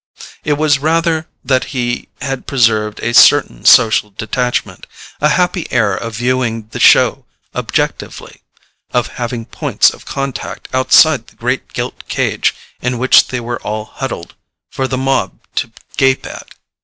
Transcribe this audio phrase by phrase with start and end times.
[0.43, 4.87] It was rather that he had preserved a certain social detachment,
[5.19, 8.41] a happy air of viewing the show objectively,
[8.93, 13.85] of having points of contact outside the great gilt cage in which they were all
[13.85, 14.33] huddled
[14.71, 16.49] for the mob to gape at.